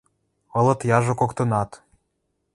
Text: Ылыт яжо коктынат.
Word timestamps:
Ылыт 0.59 0.79
яжо 0.97 1.13
коктынат. 1.21 1.71